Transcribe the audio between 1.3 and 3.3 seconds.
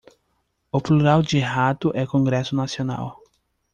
rato é congresso nacional